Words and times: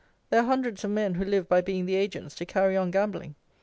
There 0.31 0.39
are 0.39 0.45
hundreds 0.47 0.83
of 0.83 0.89
men 0.89 1.13
who 1.13 1.23
live 1.23 1.47
by 1.47 1.61
being 1.61 1.85
the 1.85 1.93
agents 1.93 2.33
to 2.37 2.45
carry 2.47 2.75
on 2.75 2.89
gambling. 2.89 3.35